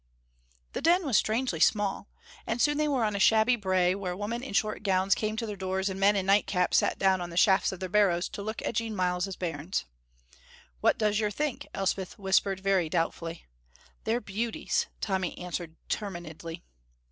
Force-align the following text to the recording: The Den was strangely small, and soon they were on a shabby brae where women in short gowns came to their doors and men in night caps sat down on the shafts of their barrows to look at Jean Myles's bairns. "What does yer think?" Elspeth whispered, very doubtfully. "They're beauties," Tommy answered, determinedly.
The 0.73 0.81
Den 0.81 1.05
was 1.05 1.15
strangely 1.15 1.59
small, 1.59 2.07
and 2.47 2.59
soon 2.59 2.79
they 2.79 2.87
were 2.87 3.03
on 3.03 3.15
a 3.15 3.19
shabby 3.19 3.55
brae 3.55 3.93
where 3.93 4.17
women 4.17 4.41
in 4.41 4.51
short 4.55 4.81
gowns 4.81 5.13
came 5.13 5.37
to 5.37 5.45
their 5.45 5.55
doors 5.55 5.91
and 5.91 5.99
men 5.99 6.15
in 6.15 6.25
night 6.25 6.47
caps 6.47 6.77
sat 6.77 6.97
down 6.97 7.21
on 7.21 7.29
the 7.29 7.37
shafts 7.37 7.71
of 7.71 7.79
their 7.79 7.87
barrows 7.87 8.27
to 8.29 8.41
look 8.41 8.63
at 8.63 8.73
Jean 8.73 8.95
Myles's 8.95 9.35
bairns. 9.35 9.85
"What 10.79 10.97
does 10.97 11.19
yer 11.19 11.29
think?" 11.29 11.67
Elspeth 11.75 12.17
whispered, 12.17 12.61
very 12.61 12.89
doubtfully. 12.89 13.45
"They're 14.05 14.19
beauties," 14.21 14.87
Tommy 15.01 15.37
answered, 15.37 15.75
determinedly. 15.87 16.63